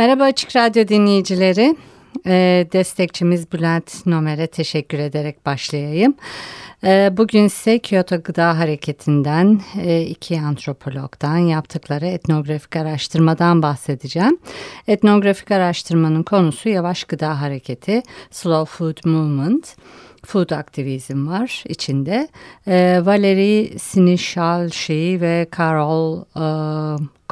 [0.00, 1.76] Merhaba Açık Radyo dinleyicileri.
[2.26, 6.14] Ee, destekçimiz Bülent Nomer'e teşekkür ederek başlayayım.
[6.84, 14.38] Ee, bugün ise Kyoto Gıda Hareketi'nden e, iki antropologdan yaptıkları etnografik araştırmadan bahsedeceğim.
[14.88, 19.76] Etnografik araştırmanın konusu yavaş gıda hareketi, Slow Food Movement
[20.26, 22.28] food aktivizm var içinde.
[22.66, 26.44] E, Valerie Sinishalshi ve Carol e,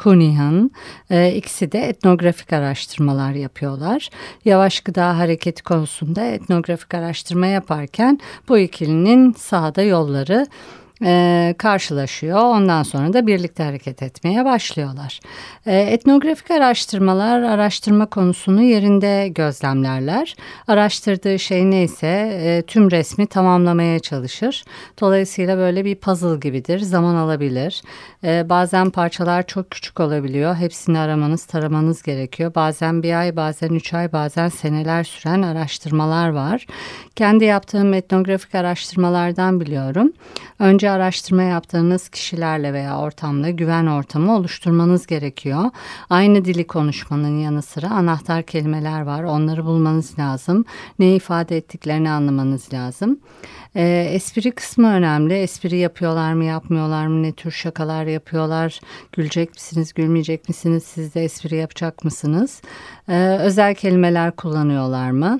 [0.03, 0.69] Cunningham
[1.09, 4.09] e, ikisi de etnografik araştırmalar yapıyorlar.
[4.45, 10.47] Yavaş gıda hareketi konusunda etnografik araştırma yaparken bu ikilinin sahada yolları
[11.03, 12.39] e, karşılaşıyor.
[12.39, 15.19] Ondan sonra da birlikte hareket etmeye başlıyorlar.
[15.65, 20.35] E, etnografik araştırmalar araştırma konusunu yerinde gözlemlerler.
[20.67, 22.07] Araştırdığı şey neyse
[22.43, 24.63] e, tüm resmi tamamlamaya çalışır.
[25.01, 26.79] Dolayısıyla böyle bir puzzle gibidir.
[26.79, 27.81] Zaman alabilir.
[28.23, 30.55] E, bazen parçalar çok küçük olabiliyor.
[30.55, 32.55] Hepsini aramanız, taramanız gerekiyor.
[32.55, 36.65] Bazen bir ay, bazen üç ay, bazen seneler süren araştırmalar var.
[37.15, 40.13] Kendi yaptığım etnografik araştırmalardan biliyorum.
[40.59, 45.63] Önce araştırma yaptığınız kişilerle veya ortamla güven ortamı oluşturmanız gerekiyor.
[46.09, 49.23] Aynı dili konuşmanın yanı sıra anahtar kelimeler var.
[49.23, 50.65] Onları bulmanız lazım.
[50.99, 53.19] Ne ifade ettiklerini anlamanız lazım.
[53.75, 55.33] E, espri kısmı önemli.
[55.33, 57.23] Espri yapıyorlar mı yapmıyorlar mı?
[57.23, 58.79] Ne tür şakalar yapıyorlar?
[59.11, 60.83] Gülecek misiniz gülmeyecek misiniz?
[60.83, 62.61] Siz de espri yapacak mısınız?
[63.09, 65.39] E, özel kelimeler kullanıyorlar mı?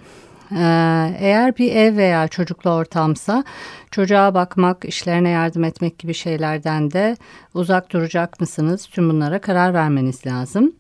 [0.52, 3.44] Ee, eğer bir ev veya çocuklu ortamsa
[3.92, 7.18] çocuğa bakmak, işlerine yardım etmek gibi şeylerden de
[7.54, 8.86] uzak duracak mısınız?
[8.86, 10.74] Tüm bunlara karar vermeniz lazım.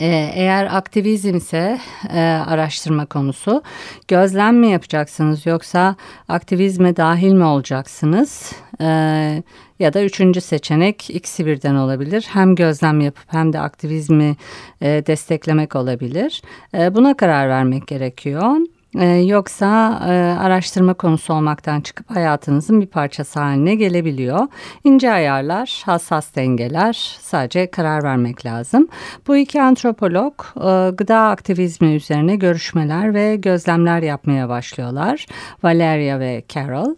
[0.00, 1.78] Ee, eğer aktivizm ise
[2.12, 3.62] e, araştırma konusu
[4.08, 5.96] gözlem mi yapacaksınız yoksa
[6.28, 9.42] aktivizme dahil mi olacaksınız ee,
[9.78, 14.36] ya da üçüncü seçenek ikisi birden olabilir hem gözlem yapıp hem de aktivizmi
[14.80, 16.42] e, desteklemek olabilir
[16.74, 18.56] e, buna karar vermek gerekiyor.
[19.00, 24.46] Ee, yoksa e, araştırma konusu olmaktan çıkıp hayatınızın bir parçası haline gelebiliyor.
[24.84, 28.88] İnce ayarlar, hassas dengeler sadece karar vermek lazım.
[29.26, 35.26] Bu iki antropolog e, gıda aktivizmi üzerine görüşmeler ve gözlemler yapmaya başlıyorlar.
[35.62, 36.94] Valeria ve Carol.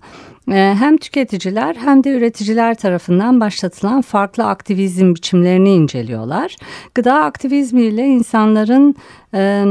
[0.53, 6.57] E, hem tüketiciler hem de üreticiler tarafından başlatılan farklı aktivizm biçimlerini inceliyorlar.
[6.95, 8.95] Gıda aktivizmiyle insanların
[9.35, 9.65] e,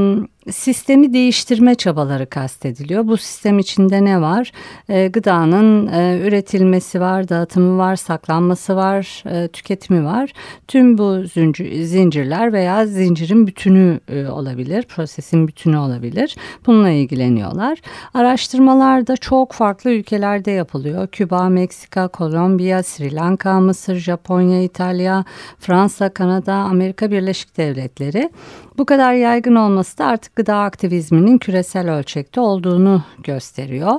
[0.51, 3.07] sistemi değiştirme çabaları kastediliyor.
[3.07, 4.51] Bu sistem içinde ne var?
[4.89, 10.33] E, gıdanın e, üretilmesi var, dağıtımı var, saklanması var, e, tüketimi var.
[10.67, 16.35] Tüm bu zincir, zincirler veya zincirin bütünü e, olabilir, prosesin bütünü olabilir.
[16.65, 17.79] Bununla ilgileniyorlar.
[18.13, 21.07] Araştırmalar da çok farklı ülkelerde yapılıyor.
[21.07, 25.25] Küba, Meksika, Kolombiya, Sri Lanka, Mısır, Japonya, İtalya,
[25.59, 28.29] Fransa, Kanada, Amerika Birleşik Devletleri.
[28.77, 33.93] Bu kadar yaygın olması da artık gıda aktivizminin küresel ölçekte olduğunu gösteriyor.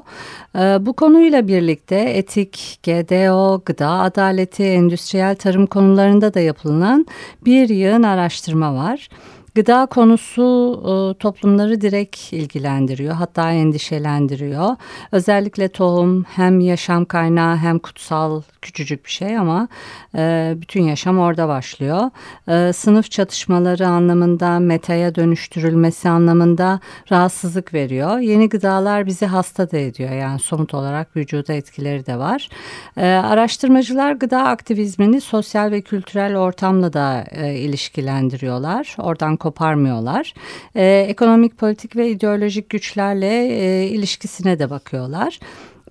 [0.56, 7.06] Ee, bu konuyla birlikte etik, GDO, gıda adaleti, endüstriyel tarım konularında da yapılan
[7.44, 9.08] bir yığın araştırma var.
[9.54, 10.42] Gıda konusu
[10.84, 14.76] e, toplumları direkt ilgilendiriyor hatta endişelendiriyor.
[15.12, 19.68] Özellikle tohum hem yaşam kaynağı hem kutsal küçücük bir şey ama
[20.14, 22.10] e, bütün yaşam orada başlıyor.
[22.48, 26.80] E, sınıf çatışmaları anlamında metaya dönüştürülmesi anlamında
[27.10, 28.18] rahatsızlık veriyor.
[28.18, 32.48] Yeni gıdalar bizi hasta da ediyor yani somut olarak vücuda etkileri de var.
[32.96, 38.96] Araştırmacılar gıda aktivizmini sosyal ve kültürel ortamla da ilişkilendiriyorlar.
[38.98, 40.34] Oradan koparmıyorlar.
[40.74, 45.38] E, ekonomik, politik ve ideolojik güçlerle e, ilişkisine de bakıyorlar.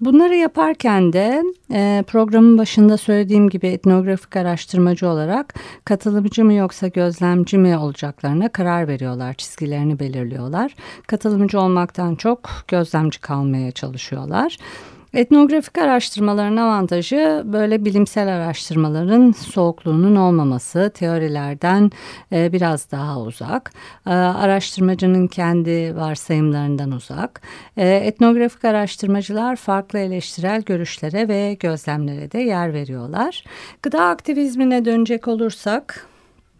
[0.01, 1.43] Bunları yaparken de
[1.73, 5.55] e, programın başında söylediğim gibi etnografik araştırmacı olarak
[5.85, 10.75] katılımcı mı yoksa gözlemci mi olacaklarına karar veriyorlar, çizgilerini belirliyorlar.
[11.07, 14.57] Katılımcı olmaktan çok gözlemci kalmaya çalışıyorlar.
[15.13, 21.91] Etnografik araştırmaların avantajı böyle bilimsel araştırmaların soğukluğunun olmaması, teorilerden
[22.31, 23.71] e, biraz daha uzak,
[24.07, 27.41] e, araştırmacının kendi varsayımlarından uzak.
[27.77, 33.43] E, etnografik araştırmacılar farklı eleştirel görüşlere ve gözlemlere de yer veriyorlar.
[33.83, 36.07] Gıda aktivizmine dönecek olursak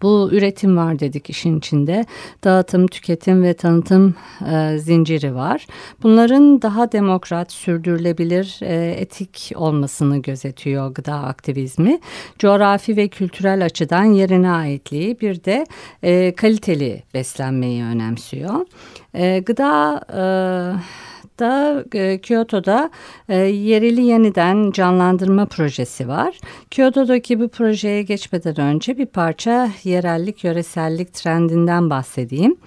[0.02, 2.06] Bu üretim var dedik işin içinde.
[2.44, 4.16] Dağıtım, tüketim ve tanıtım
[4.52, 5.68] e, zinciri var.
[6.04, 12.00] Bunların daha demokrat, sürdürülebilir, e, etik olmasını gözetiyor gıda aktivizmi.
[12.40, 15.66] Coğrafi ve kültürel açıdan yerine aitliği bir de
[16.04, 18.66] e, kaliteli beslenmeyi önemsiyor.
[19.14, 20.02] E, gıda...
[20.14, 21.08] E,
[21.40, 22.90] da e, Kyoto'da
[23.30, 26.40] e, yereli yeniden canlandırma projesi var.
[26.72, 32.58] Kyoto'daki bu projeye geçmeden önce bir parça yerellik, yöresellik trendinden bahsedeyim.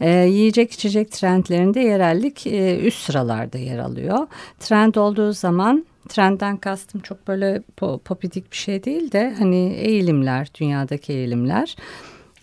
[0.00, 4.26] E, yiyecek içecek trendlerinde yerellik e, üst sıralarda yer alıyor.
[4.58, 7.62] Trend olduğu zaman trendden kastım çok böyle
[8.04, 11.76] popidik bir şey değil de hani eğilimler, dünyadaki eğilimler.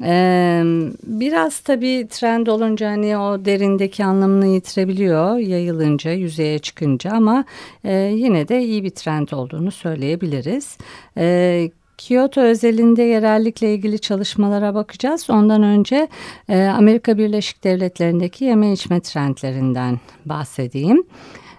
[0.04, 0.64] Ee,
[1.04, 7.46] biraz tabii trend olunca hani o derindeki anlamını yitirebiliyor yayılınca, yüzeye çıkınca ama
[7.84, 10.78] e, yine de iyi bir trend olduğunu söyleyebiliriz.
[11.18, 15.30] Ee, Kyoto özelinde yerellikle ilgili çalışmalara bakacağız.
[15.30, 16.08] Ondan önce
[16.50, 21.04] e, Amerika Birleşik Devletleri'ndeki yeme içme trendlerinden bahsedeyim.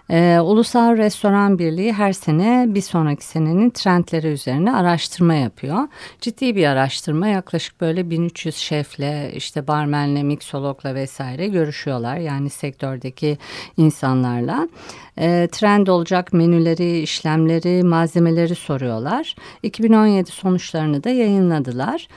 [0.09, 5.77] Ee, Ulusal Restoran Birliği her sene bir sonraki senenin trendleri üzerine araştırma yapıyor.
[6.21, 12.17] Ciddi bir araştırma yaklaşık böyle 1300 şefle işte barmenle, miksologla vesaire görüşüyorlar.
[12.17, 13.37] Yani sektördeki
[13.77, 14.67] insanlarla.
[15.17, 19.35] E, trend olacak menüleri, işlemleri, malzemeleri soruyorlar.
[19.63, 22.07] 2017 sonuçlarını da yayınladılar.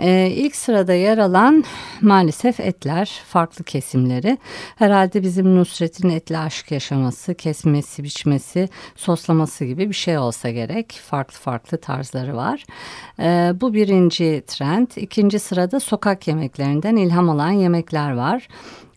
[0.00, 1.64] Ee, ilk sırada yer alan
[2.00, 4.38] maalesef etler, farklı kesimleri.
[4.76, 11.00] Herhalde bizim Nusret'in etli aşk yaşaması, kesmesi, biçmesi, soslaması gibi bir şey olsa gerek.
[11.06, 12.64] Farklı farklı tarzları var.
[13.20, 14.88] Ee, bu birinci trend.
[14.96, 18.48] İkinci sırada sokak yemeklerinden ilham alan yemekler var.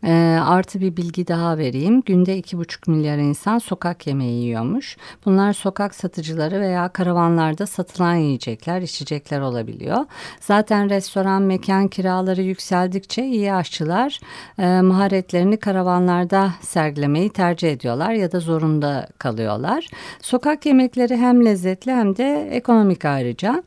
[0.04, 2.01] E, artı bir bilgi daha vereyim.
[2.01, 4.98] Günde iki buçuk milyar insan sokak yemeği yiyormuş.
[5.25, 10.06] Bunlar sokak satıcıları veya karavanlarda satılan yiyecekler, içecekler olabiliyor.
[10.40, 14.19] Zaten restoran, mekan kiraları yükseldikçe iyi aşçılar
[14.60, 19.88] e, maharetlerini karavanlarda sergilemeyi tercih ediyorlar ya da zorunda kalıyorlar.
[20.22, 23.63] Sokak yemekleri hem lezzetli hem de ekonomik ayrıca.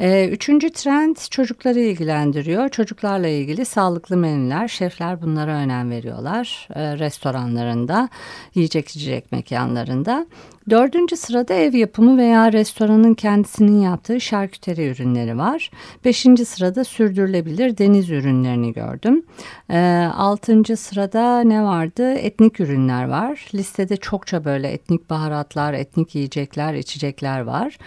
[0.00, 2.68] Ee, üçüncü trend çocukları ilgilendiriyor.
[2.68, 4.68] Çocuklarla ilgili sağlıklı menüler.
[4.68, 6.68] Şefler bunlara önem veriyorlar.
[6.74, 8.08] Ee, restoranlarında,
[8.54, 10.26] yiyecek içecek mekanlarında.
[10.70, 15.70] Dördüncü sırada ev yapımı veya restoranın kendisinin yaptığı şarküteri ürünleri var.
[16.04, 19.22] Beşinci sırada sürdürülebilir deniz ürünlerini gördüm.
[19.70, 22.12] E, altıncı sırada ne vardı?
[22.12, 23.48] Etnik ürünler var.
[23.54, 27.78] Listede çokça böyle etnik baharatlar, etnik yiyecekler, içecekler var.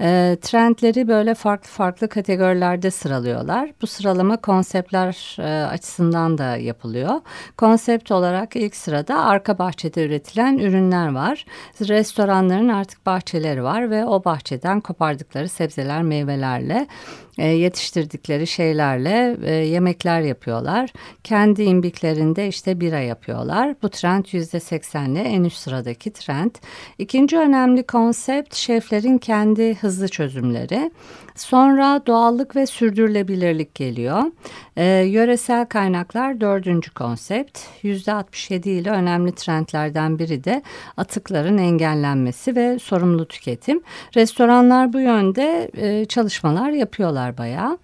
[0.00, 3.70] E, trendleri böyle farklı farklı kategorilerde sıralıyorlar.
[3.82, 7.20] Bu sıralama konseptler e, açısından da yapılıyor.
[7.56, 11.44] Konsept olarak ilk sırada arka bahçede üretilen ürünler var.
[11.80, 16.86] Restoran restoranların artık bahçeleri var ve o bahçeden kopardıkları sebzeler, meyvelerle
[17.38, 20.92] e, yetiştirdikleri şeylerle e, yemekler yapıyorlar.
[21.24, 23.74] Kendi imbiklerinde işte bira yapıyorlar.
[23.82, 26.50] Bu trend yüzde seksenli en üst sıradaki trend.
[26.98, 30.90] İkinci önemli konsept şeflerin kendi hızlı çözümleri.
[31.36, 34.22] Sonra doğallık ve sürdürülebilirlik geliyor.
[34.76, 37.58] E, yöresel kaynaklar dördüncü konsept.
[37.82, 40.62] Yüzde 67 ile önemli trendlerden biri de
[40.96, 43.80] atıkların engellenmesi ve sorumlu tüketim.
[44.16, 47.78] Restoranlar bu yönde e, çalışmalar yapıyorlar bayağı.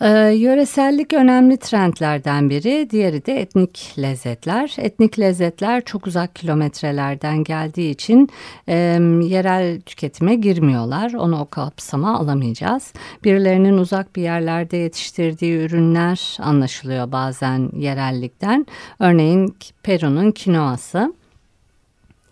[0.00, 4.74] Ee, yöresellik önemli trendlerden biri, diğeri de etnik lezzetler.
[4.78, 8.28] Etnik lezzetler çok uzak kilometrelerden geldiği için
[8.68, 8.74] e,
[9.22, 11.12] yerel tüketime girmiyorlar.
[11.12, 12.92] Onu o kapsama alamayacağız.
[13.24, 18.66] Birilerinin uzak bir yerlerde yetiştirdiği ürünler anlaşılıyor bazen yerellikten.
[18.98, 21.14] Örneğin Peru'nun kinoası.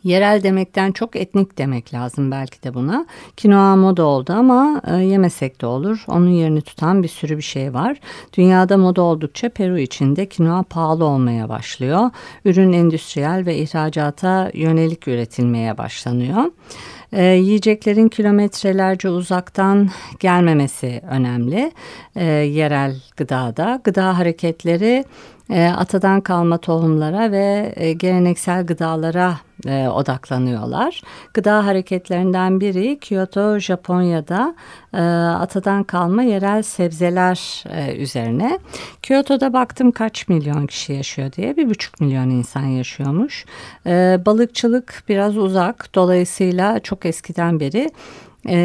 [0.05, 3.07] Yerel demekten çok etnik demek lazım belki de buna.
[3.37, 6.05] Kinoa moda oldu ama e, yemesek de olur.
[6.09, 8.01] Onun yerini tutan bir sürü bir şey var.
[8.33, 12.11] Dünyada moda oldukça Peru içinde kinoa pahalı olmaya başlıyor.
[12.45, 16.45] Ürün endüstriyel ve ihracata yönelik üretilmeye başlanıyor.
[17.13, 19.91] E, yiyeceklerin kilometrelerce uzaktan
[20.21, 21.73] gelmemesi önemli
[22.17, 23.81] e, yerel gıdada.
[23.85, 25.05] Gıda hareketleri
[25.51, 31.03] atadan kalma tohumlara ve e, geleneksel gıdalara e, odaklanıyorlar.
[31.35, 34.55] Gıda hareketlerinden biri Kyoto, Japonya'da
[34.95, 35.03] e,
[35.43, 37.65] atadan kalma yerel sebzeler
[37.97, 38.59] üzerine.
[39.03, 43.45] Kyoto'da baktım kaç milyon kişi yaşıyor diye bir buçuk milyon insan yaşıyormuş.
[44.27, 47.91] Balıkçılık biraz uzak dolayısıyla çok eskiden beri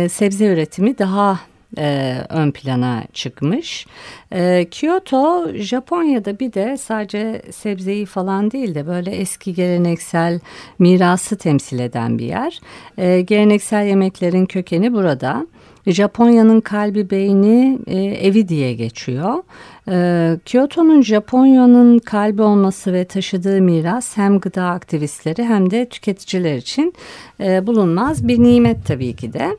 [0.10, 1.39] sebze üretimi daha
[1.77, 3.88] e, ön plana çıkmış.
[4.31, 10.39] E, Kyoto Japonya'da bir de sadece sebzeyi falan değil de böyle eski geleneksel
[10.79, 12.62] mirası temsil eden bir yer.
[12.97, 15.47] E, geleneksel yemeklerin kökeni burada.
[15.88, 19.43] Japonya'nın kalbi beyni e, evi diye geçiyor.
[19.89, 26.93] E, Kyoto'nun Japonya'nın kalbi olması ve taşıdığı miras hem gıda aktivistleri hem de tüketiciler için
[27.39, 29.57] e, bulunmaz bir nimet tabii ki de.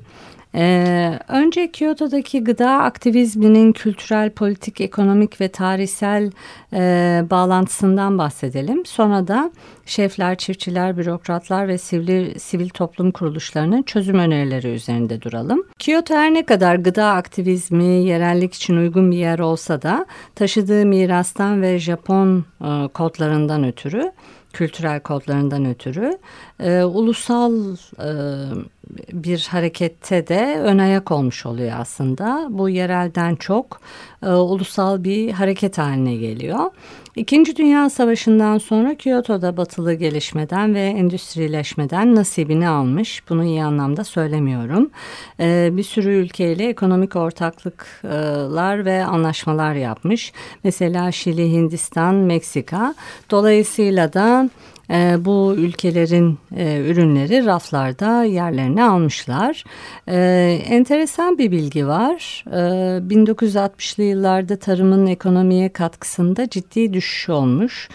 [0.58, 6.30] Ee, önce Kyoto'daki gıda aktivizminin kültürel, politik, ekonomik ve tarihsel
[6.72, 6.80] e,
[7.30, 8.86] bağlantısından bahsedelim.
[8.86, 9.50] Sonra da
[9.86, 15.66] şefler, çiftçiler, bürokratlar ve sivil, sivil toplum kuruluşlarının çözüm önerileri üzerinde duralım.
[15.78, 21.62] Kyoto her ne kadar gıda aktivizmi yerellik için uygun bir yer olsa da taşıdığı mirastan
[21.62, 24.12] ve Japon e, kodlarından ötürü
[24.58, 26.18] kültürel kodlarından ötürü
[26.60, 28.10] e, ulusal e,
[29.12, 32.48] bir harekette de ön ayak olmuş oluyor aslında.
[32.50, 33.80] Bu yerelden çok
[34.22, 36.70] e, ulusal bir hareket haline geliyor.
[37.18, 43.22] İkinci Dünya Savaşı'ndan sonra Kyoto'da batılı gelişmeden ve endüstrileşmeden nasibini almış.
[43.28, 44.90] Bunu iyi anlamda söylemiyorum.
[45.40, 50.32] E, bir sürü ülkeyle ekonomik ortaklıklar ve anlaşmalar yapmış.
[50.64, 52.94] Mesela Şili, Hindistan, Meksika.
[53.30, 54.50] Dolayısıyla da
[54.90, 59.64] e, bu ülkelerin e, ürünleri raflarda yerlerini almışlar.
[60.08, 60.16] E,
[60.68, 62.44] enteresan bir bilgi var.
[62.46, 62.58] E,
[63.08, 67.88] 1960'lı yıllarda tarımın ekonomiye katkısında ciddi düşüş olmuş.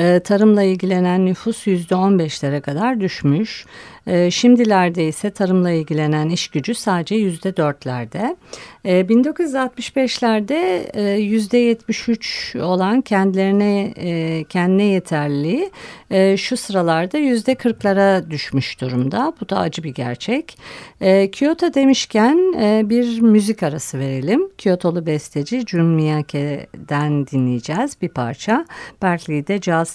[0.00, 3.66] E, tarımla ilgilenen nüfus yüzde 15'lere kadar düşmüş.
[4.06, 8.36] E, şimdilerde ise tarımla ilgilenen iş gücü sadece yüzde dörtlerde.
[8.84, 15.70] E, 1965'lerde e, yüzde 73 olan kendilerine e, kendine yeterliliği
[16.10, 19.32] e, şu sıralarda yüzde 40'lara düşmüş durumda.
[19.40, 20.58] Bu da acı bir gerçek.
[21.00, 24.50] E, Kyoto demişken e, bir müzik arası verelim.
[24.58, 28.66] Kyotolu besteci Jun Miyake'den dinleyeceğiz bir parça.
[29.02, 29.89] Berkeley'de caz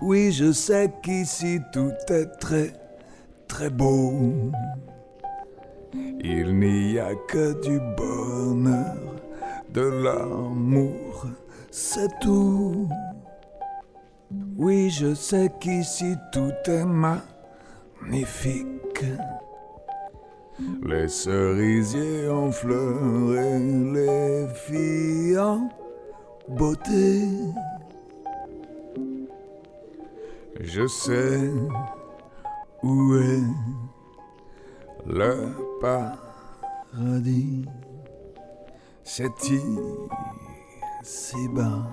[0.00, 2.72] Oui, je sais qu'ici tout est très,
[3.46, 4.50] très beau.
[5.94, 8.96] Il n'y a que du bonheur,
[9.70, 11.26] de l'amour,
[11.70, 12.88] c'est tout.
[14.56, 16.84] Oui, je sais qu'ici tout est
[18.04, 19.04] magnifique.
[20.82, 25.68] Les cerisiers en fleurs et les filles en
[26.48, 27.28] beauté.
[30.60, 31.50] Je sais
[32.82, 33.42] où est
[35.06, 35.48] le
[35.80, 37.64] paradis.
[39.02, 39.50] C'est
[41.02, 41.90] ici bas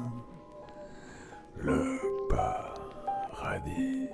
[1.63, 1.99] le
[2.29, 4.09] paradis.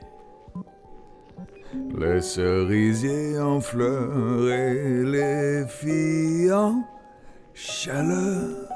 [1.73, 6.83] Les cerisiers en fleurs et les filles en
[7.53, 8.69] chaleur.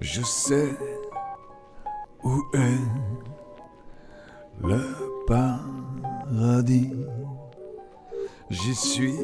[0.00, 0.70] Je sais
[2.24, 2.80] où est
[4.62, 4.80] le
[5.26, 6.92] paradis
[8.50, 9.18] J'y suis,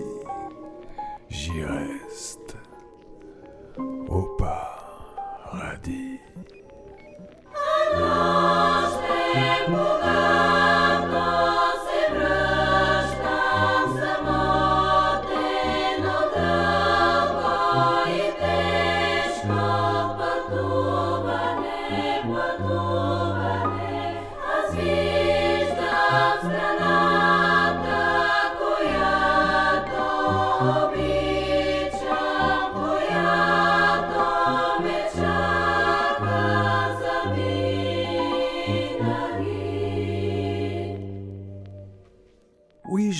[1.28, 2.37] j'y reste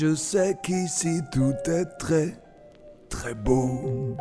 [0.09, 2.35] je sais qu'ici tout est très,
[3.11, 4.17] très beau.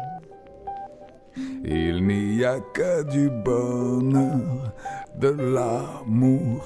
[1.63, 4.73] Il n'y a que du bonheur,
[5.15, 6.61] de l'amour,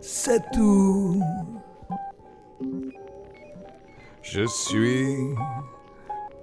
[0.00, 1.22] c'est tout.
[4.22, 5.18] Je suis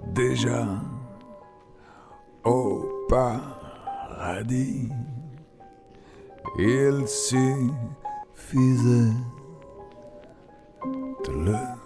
[0.06, 0.66] déjà
[2.44, 4.88] au paradis.
[6.58, 7.72] Il suffisait
[11.24, 11.81] de le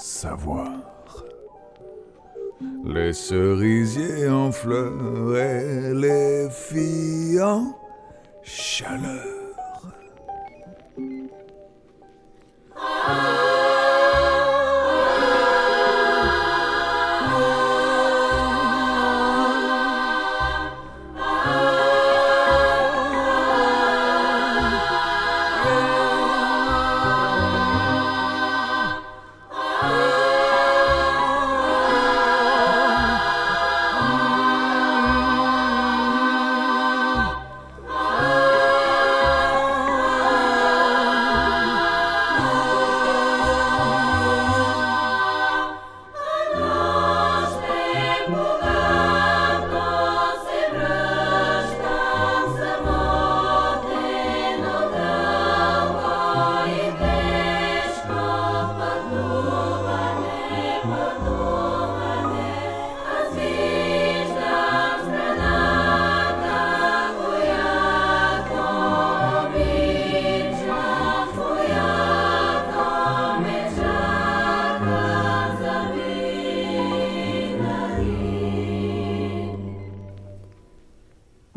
[0.00, 0.70] savoir.
[2.84, 7.74] Les cerisiers en fleurs et les filles en
[8.42, 9.39] chaleur.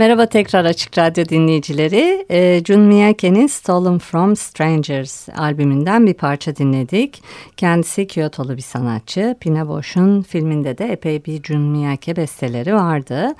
[0.03, 2.25] Merhaba tekrar Açık Radyo dinleyicileri.
[2.29, 7.23] E, Jun Miyake'nin Stolen From Strangers albümünden bir parça dinledik.
[7.57, 9.35] Kendisi Kyotolu bir sanatçı.
[9.39, 9.67] Pina
[10.21, 13.35] filminde de epey bir Jun Miyake besteleri vardı.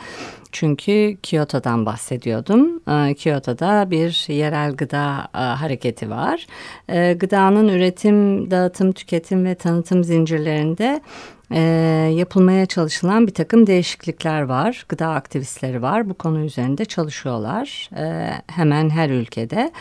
[0.53, 2.81] Çünkü Kyoto'dan bahsediyordum.
[2.89, 6.47] Ee, Kyoto'da bir yerel gıda e, hareketi var.
[6.89, 11.01] Ee, gıdanın üretim, dağıtım, tüketim ve tanıtım zincirlerinde
[11.51, 11.59] e,
[12.15, 14.85] yapılmaya çalışılan bir takım değişiklikler var.
[14.89, 16.09] Gıda aktivistleri var.
[16.09, 17.89] Bu konu üzerinde çalışıyorlar.
[17.97, 19.71] E, hemen her ülkede.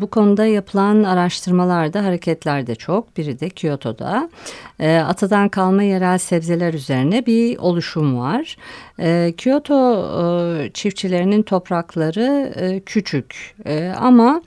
[0.00, 3.16] Bu konuda yapılan araştırmalarda, hareketler de çok.
[3.16, 4.30] Biri de Kyoto'da.
[5.06, 8.56] Atadan kalma yerel sebzeler üzerine bir oluşum var.
[9.00, 13.54] E, Kyoto e, çiftçilerinin toprakları e, küçük.
[13.66, 14.42] E, ama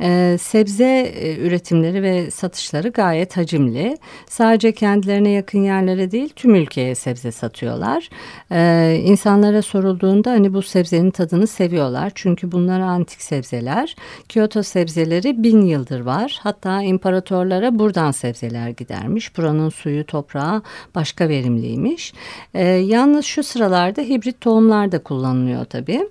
[0.00, 3.96] e, sebze üretimleri ve satışları gayet hacimli.
[4.26, 8.08] Sadece kendilerine yakın yerlere değil tüm ülkeye sebze satıyorlar.
[8.52, 12.12] E, insanlara sorulduğunda hani bu sebzenin tadını seviyorlar.
[12.14, 13.96] Çünkü bunlar antik sebzeler.
[14.28, 16.38] Kyoto sebzeleri bin yıldır var.
[16.42, 19.38] Hatta imparatorlara buradan sebzeler gidermiş.
[19.38, 20.62] Buranın suyu toprağı
[20.94, 22.12] başka verimliymiş.
[22.54, 26.08] E, yalnız şu sıralarda hibrit tohumlar da kullanılıyor tabii.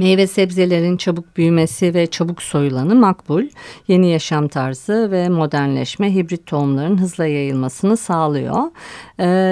[0.00, 3.44] Meyve sebzelerin çabuk büyümesi ve çabuk soyulanı makbul.
[3.88, 8.62] Yeni yaşam tarzı ve modernleşme hibrit tohumların hızla yayılmasını sağlıyor.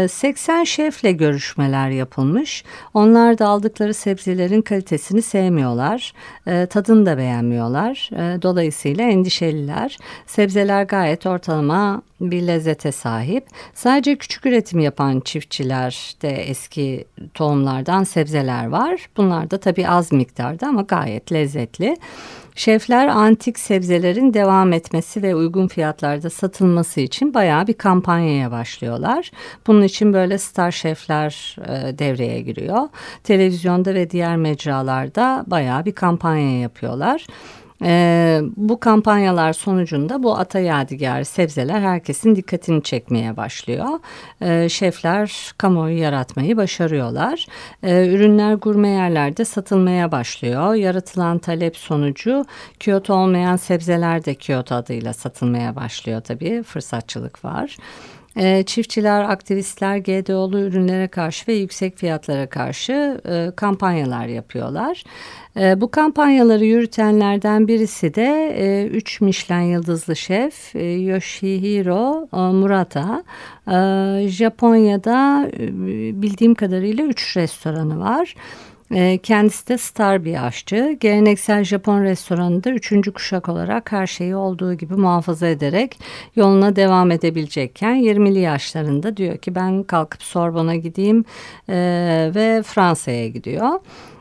[0.09, 2.65] 80 ee, şefle görüşmeler yapılmış.
[2.95, 6.13] Onlar da aldıkları sebzelerin kalitesini sevmiyorlar.
[6.47, 8.11] Ee, tadını da beğenmiyorlar.
[8.13, 9.99] Ee, dolayısıyla endişeliler.
[10.27, 13.47] Sebzeler gayet ortalama bir lezzete sahip.
[13.75, 19.09] Sadece küçük üretim yapan çiftçiler de eski tohumlardan sebzeler var.
[19.17, 21.97] Bunlar da tabii az miktarda ama gayet lezzetli.
[22.55, 29.31] Şefler antik sebzelerin devam etmesi ve uygun fiyatlarda satılması için bayağı bir kampanyaya başlıyorlar.
[29.67, 32.89] Bunun için böyle star şefler e, devreye giriyor.
[33.25, 37.27] Televizyonda ve diğer mecralarda bayağı bir kampanya yapıyorlar.
[37.83, 43.89] E, bu kampanyalar sonucunda bu ata yadigar sebzeler herkesin dikkatini çekmeye başlıyor.
[44.41, 47.47] E, şefler kamuoyu yaratmayı başarıyorlar.
[47.83, 50.75] E, ürünler gurme yerlerde satılmaya başlıyor.
[50.75, 52.45] Yaratılan talep sonucu
[52.81, 56.63] Kyoto olmayan sebzeler de Kyoto adıyla satılmaya başlıyor tabii.
[56.63, 57.77] Fırsatçılık var.
[58.39, 65.05] E, çiftçiler, aktivistler GDO'lu ürünlere karşı ve yüksek fiyatlara karşı e, kampanyalar yapıyorlar.
[65.57, 73.25] E, bu kampanyaları yürütenlerden birisi de e, üç Michelin yıldızlı şef e, Yoshihiro Murata.
[73.69, 75.69] E, Japonya'da e,
[76.23, 78.35] bildiğim kadarıyla üç restoranı var.
[78.35, 78.68] Ee,
[79.23, 80.97] kendisi de star bir aşçı.
[81.01, 85.99] Geleneksel Japon restoranında üçüncü kuşak olarak her şeyi olduğu gibi muhafaza ederek
[86.37, 91.25] yoluna devam edebilecekken 20'li yaşlarında diyor ki ben kalkıp Sorbon'a gideyim
[91.69, 91.75] e,
[92.35, 93.81] ve Fransa'ya gidiyor.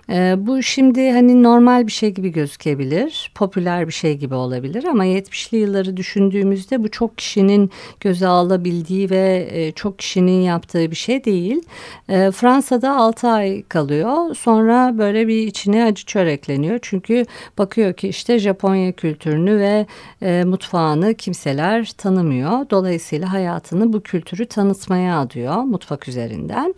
[0.10, 5.06] E, bu şimdi hani normal bir şey gibi gözükebilir, popüler bir şey gibi olabilir ama
[5.06, 11.24] 70'li yılları düşündüğümüzde bu çok kişinin göze alabildiği ve e, çok kişinin yaptığı bir şey
[11.24, 11.62] değil.
[12.10, 14.36] E, Fransa'da 6 ay kalıyor.
[14.36, 16.80] Sonra böyle bir içine acı çörekleniyor.
[16.82, 17.26] Çünkü
[17.58, 19.86] bakıyor ki işte Japonya kültürünü ve
[20.22, 22.70] e, mutfağını kimseler tanımıyor.
[22.70, 26.74] Dolayısıyla hayatını bu kültürü tanıtmaya adıyor mutfak üzerinden.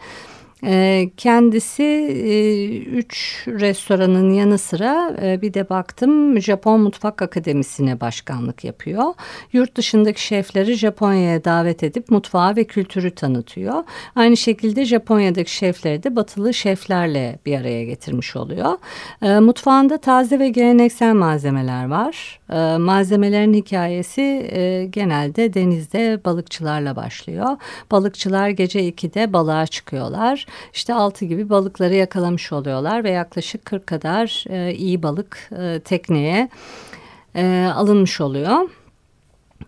[0.64, 8.64] Ee, kendisi e, üç restoranın yanı sıra e, bir de baktım Japon Mutfak Akademisi'ne başkanlık
[8.64, 9.04] yapıyor.
[9.54, 13.84] Yurt dışındaki şefleri Japonya'ya davet edip mutfağı ve kültürü tanıtıyor.
[14.16, 18.72] Aynı şekilde Japonya'daki şefleri de batılı şeflerle bir araya getirmiş oluyor.
[19.22, 22.40] Ee, mutfağında taze ve geleneksel malzemeler var.
[22.50, 27.58] Ee, malzemelerin hikayesi e, genelde denizde balıkçılarla başlıyor.
[27.92, 34.46] Balıkçılar gece 2'de balığa çıkıyorlar işte altı gibi balıkları yakalamış oluyorlar ve yaklaşık 40 kadar
[34.50, 36.50] e, iyi balık e, tekneye
[37.36, 38.70] e, alınmış oluyor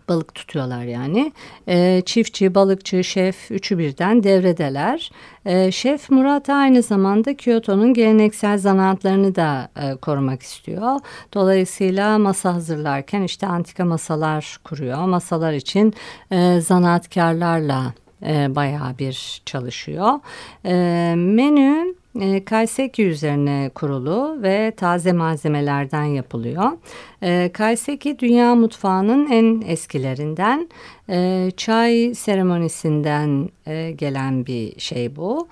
[0.08, 1.32] balık tutuyorlar yani.
[1.68, 5.10] E, çiftçi, balıkçı, şef üçü birden devredeler.
[5.44, 11.00] E, şef Murat aynı zamanda Kyoto'nun geleneksel zanaatlarını da e, korumak istiyor.
[11.34, 15.04] Dolayısıyla masa hazırlarken işte antika masalar kuruyor.
[15.04, 15.94] Masalar için
[16.30, 17.94] e, zanaatkarlarla
[18.26, 20.20] e, bayağı bir çalışıyor.
[20.64, 20.74] E,
[21.16, 26.72] menü e, kaiseki üzerine kurulu ve taze malzemelerden yapılıyor.
[27.22, 30.68] E, kaiseki dünya mutfağının en eskilerinden
[31.08, 35.48] e, çay seremonisinden e, gelen bir şey bu.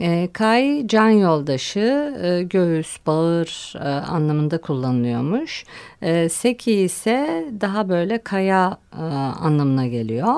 [0.00, 5.64] E, kay can yoldaşı, e, göğüs, bağır e, anlamında kullanılıyormuş.
[6.02, 9.02] E, seki ise daha böyle kaya e,
[9.44, 10.34] anlamına geliyor.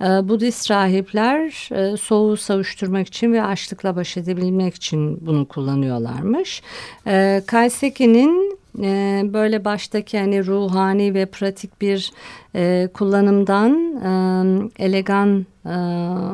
[0.00, 1.50] E, Budist rahipler
[1.96, 6.62] soğuğu savuşturmak için ve açlıkla baş edebilmek için bunu kullanıyorlarmış.
[7.06, 12.12] E, Kaiseki'nin e, böyle baştaki hani ruhani ve pratik bir
[12.54, 13.72] e, kullanımdan
[14.04, 15.70] e, elegan e,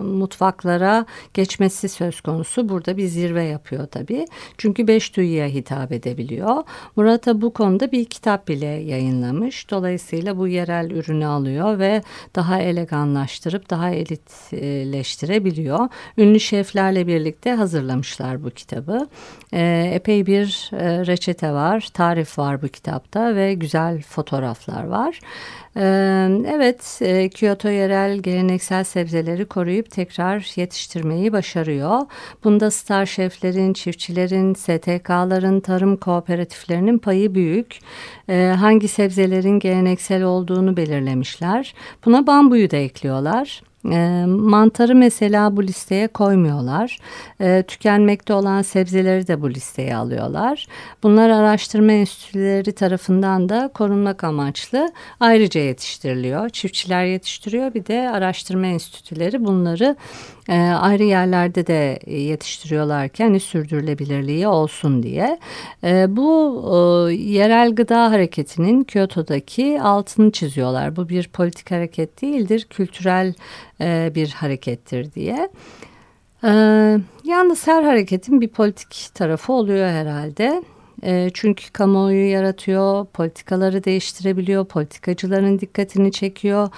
[0.03, 2.69] mutfaklara geçmesi söz konusu.
[2.69, 4.27] Burada bir zirve yapıyor tabii.
[4.59, 6.63] Çünkü beş duyuya hitap edebiliyor.
[6.97, 9.71] Murat'a bu konuda bir kitap bile yayınlamış.
[9.71, 12.03] Dolayısıyla bu yerel ürünü alıyor ve
[12.35, 15.89] daha eleganlaştırıp daha elitleştirebiliyor.
[16.19, 19.09] Ünlü şeflerle birlikte hazırlamışlar bu kitabı.
[19.53, 25.21] E, epey bir e, reçete var, tarif var bu kitapta ve güzel fotoğraflar var.
[26.47, 27.01] Evet,
[27.35, 32.01] Kyoto yerel geleneksel sebzeleri koruyup tekrar yetiştirmeyi başarıyor.
[32.45, 37.79] Bunda star şeflerin, çiftçilerin, STK'ların, tarım kooperatiflerinin payı büyük.
[38.31, 41.75] Hangi sebzelerin geleneksel olduğunu belirlemişler.
[42.05, 43.63] Buna bambuyu da ekliyorlar.
[43.93, 46.99] E, mantarı mesela bu listeye koymuyorlar.
[47.41, 50.67] E, tükenmekte olan sebzeleri de bu listeye alıyorlar.
[51.03, 56.49] Bunlar araştırma enstitüleri tarafından da korunmak amaçlı ayrıca yetiştiriliyor.
[56.49, 59.97] Çiftçiler yetiştiriyor bir de araştırma enstitüleri bunları
[60.49, 65.39] e, ayrı yerlerde de yetiştiriyorlarken hani sürdürülebilirliği olsun diye.
[65.85, 66.63] E, bu
[67.11, 70.97] e, yerel gıda hareketinin Kyoto'daki altını çiziyorlar.
[70.97, 73.35] Bu bir politik hareket değildir, kültürel
[73.81, 75.49] e, bir harekettir diye.
[76.45, 76.51] E,
[77.25, 80.63] yalnız her hareketin bir politik tarafı oluyor herhalde.
[81.03, 86.69] E, çünkü kamuoyu yaratıyor, politikaları değiştirebiliyor, politikacıların dikkatini çekiyor.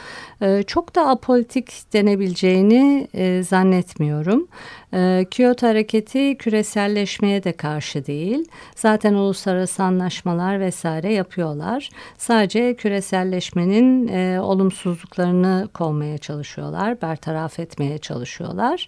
[0.43, 4.49] E, çok da apolitik denebileceğini e, zannetmiyorum.
[4.95, 8.45] E, Kyoto hareketi küreselleşmeye de karşı değil.
[8.77, 11.91] Zaten uluslararası anlaşmalar vesaire yapıyorlar.
[12.19, 18.87] Sadece küreselleşmenin e, olumsuzluklarını kovmaya çalışıyorlar, bertaraf etmeye çalışıyorlar.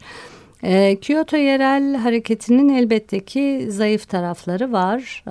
[0.63, 5.23] E, Kyoto yerel hareketinin elbette ki zayıf tarafları var.
[5.27, 5.31] E,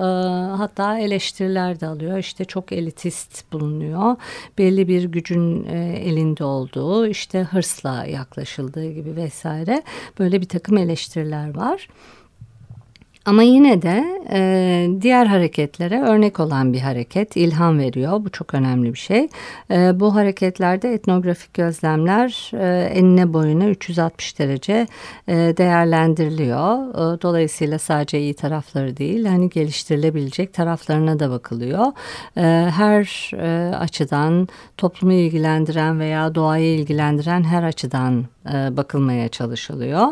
[0.58, 2.18] hatta eleştiriler de alıyor.
[2.18, 4.16] İşte çok elitist bulunuyor.
[4.58, 9.84] Belli bir gücün e, elinde olduğu, işte hırsla yaklaşıldığı gibi vesaire.
[10.20, 11.88] Böyle bir takım eleştiriler var.
[13.30, 18.26] Ama yine de e, diğer hareketlere örnek olan bir hareket, ilham veriyor.
[18.26, 19.28] Bu çok önemli bir şey.
[19.72, 24.88] E, bu hareketlerde etnografik gözlemler e, enine boyuna 360 derece
[25.28, 26.90] e, değerlendiriliyor.
[26.90, 31.86] E, dolayısıyla sadece iyi tarafları değil, hani geliştirilebilecek taraflarına da bakılıyor.
[32.38, 40.08] E, her e, açıdan toplumu ilgilendiren veya doğayı ilgilendiren her açıdan e, bakılmaya çalışılıyor.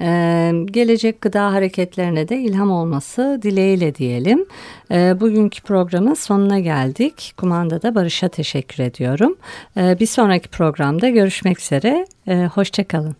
[0.00, 4.46] Ee, gelecek gıda hareketlerine de ilham olması dileğiyle diyelim.
[4.90, 7.32] Ee, bugünkü programın sonuna geldik.
[7.36, 9.36] Kumandada Barış'a teşekkür ediyorum.
[9.76, 12.06] Ee, bir sonraki programda görüşmek üzere.
[12.28, 13.16] Ee, Hoşçakalın.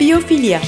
[0.00, 0.60] Biyofilya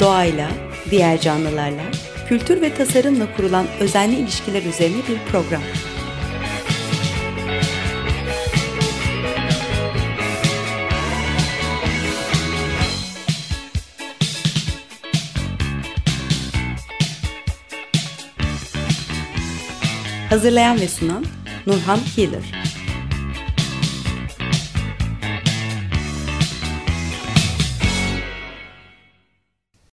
[0.00, 0.48] Doğayla,
[0.90, 1.82] diğer canlılarla
[2.28, 5.62] kültür ve tasarımla kurulan özenli ilişkiler üzerine bir program.
[20.30, 21.24] Hazırlayan ve sunan
[21.66, 22.63] Nurhan Healer.